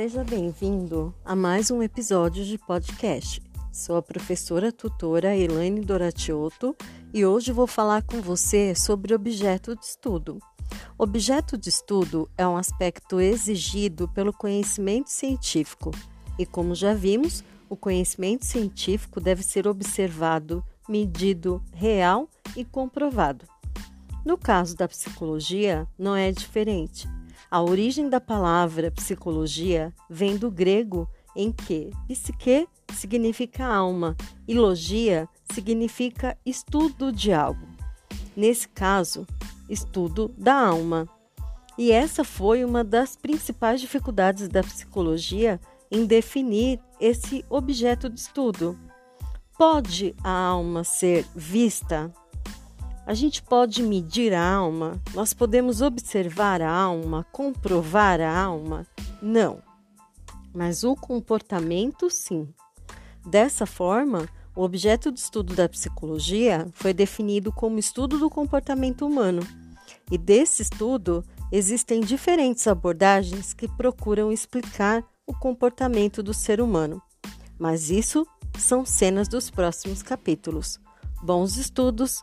Seja 0.00 0.24
bem-vindo 0.24 1.14
a 1.22 1.36
mais 1.36 1.70
um 1.70 1.82
episódio 1.82 2.42
de 2.42 2.56
podcast. 2.56 3.38
Sou 3.70 3.96
a 3.98 4.02
professora 4.02 4.72
tutora 4.72 5.36
Elaine 5.36 5.82
Doratiotto 5.82 6.74
e 7.12 7.26
hoje 7.26 7.52
vou 7.52 7.66
falar 7.66 8.02
com 8.04 8.18
você 8.22 8.74
sobre 8.74 9.14
objeto 9.14 9.76
de 9.76 9.84
estudo. 9.84 10.38
Objeto 10.96 11.58
de 11.58 11.68
estudo 11.68 12.30
é 12.38 12.48
um 12.48 12.56
aspecto 12.56 13.20
exigido 13.20 14.08
pelo 14.08 14.32
conhecimento 14.32 15.10
científico 15.10 15.90
e, 16.38 16.46
como 16.46 16.74
já 16.74 16.94
vimos, 16.94 17.44
o 17.68 17.76
conhecimento 17.76 18.46
científico 18.46 19.20
deve 19.20 19.42
ser 19.42 19.68
observado, 19.68 20.64
medido, 20.88 21.62
real 21.74 22.26
e 22.56 22.64
comprovado. 22.64 23.44
No 24.24 24.38
caso 24.38 24.74
da 24.74 24.88
psicologia, 24.88 25.86
não 25.98 26.16
é 26.16 26.32
diferente. 26.32 27.06
A 27.48 27.62
origem 27.62 28.08
da 28.08 28.20
palavra 28.20 28.90
psicologia 28.90 29.94
vem 30.08 30.36
do 30.36 30.50
grego 30.50 31.08
em 31.36 31.52
que 31.52 31.90
psique 32.08 32.68
significa 32.92 33.64
alma 33.64 34.16
e 34.48 34.54
logia 34.54 35.28
significa 35.52 36.36
estudo 36.44 37.12
de 37.12 37.32
algo. 37.32 37.66
Nesse 38.36 38.68
caso, 38.68 39.26
estudo 39.68 40.34
da 40.36 40.54
alma. 40.54 41.08
E 41.78 41.92
essa 41.92 42.24
foi 42.24 42.64
uma 42.64 42.82
das 42.82 43.16
principais 43.16 43.80
dificuldades 43.80 44.48
da 44.48 44.62
psicologia 44.62 45.60
em 45.90 46.04
definir 46.04 46.80
esse 47.00 47.44
objeto 47.48 48.08
de 48.08 48.20
estudo. 48.20 48.78
Pode 49.56 50.14
a 50.22 50.30
alma 50.30 50.84
ser 50.84 51.26
vista? 51.34 52.12
A 53.06 53.14
gente 53.14 53.42
pode 53.42 53.82
medir 53.82 54.32
a 54.34 54.54
alma? 54.54 55.00
Nós 55.14 55.32
podemos 55.32 55.80
observar 55.80 56.62
a 56.62 56.70
alma, 56.70 57.26
comprovar 57.32 58.20
a 58.20 58.38
alma? 58.42 58.86
Não. 59.20 59.62
Mas 60.54 60.84
o 60.84 60.94
comportamento, 60.94 62.10
sim. 62.10 62.48
Dessa 63.26 63.66
forma, 63.66 64.28
o 64.54 64.62
objeto 64.62 65.10
de 65.10 65.20
estudo 65.20 65.54
da 65.54 65.68
psicologia 65.68 66.68
foi 66.72 66.92
definido 66.92 67.52
como 67.52 67.78
estudo 67.78 68.18
do 68.18 68.28
comportamento 68.28 69.06
humano. 69.06 69.42
E 70.10 70.18
desse 70.18 70.62
estudo 70.62 71.24
existem 71.50 72.00
diferentes 72.00 72.66
abordagens 72.66 73.52
que 73.52 73.68
procuram 73.68 74.30
explicar 74.30 75.04
o 75.26 75.32
comportamento 75.32 76.22
do 76.22 76.34
ser 76.34 76.60
humano. 76.60 77.00
Mas 77.58 77.90
isso 77.90 78.26
são 78.58 78.84
cenas 78.84 79.28
dos 79.28 79.50
próximos 79.50 80.02
capítulos. 80.02 80.78
Bons 81.22 81.56
estudos! 81.56 82.22